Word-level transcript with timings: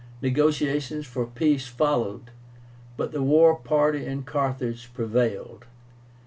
Negotiations 0.19 1.05
for 1.05 1.27
peace 1.27 1.67
followed, 1.67 2.31
but 2.97 3.11
the 3.11 3.21
war 3.21 3.55
party 3.55 4.03
in 4.03 4.23
Carthage 4.23 4.91
prevailed. 4.95 5.65